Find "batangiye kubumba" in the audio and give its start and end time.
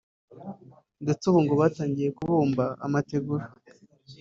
1.61-2.65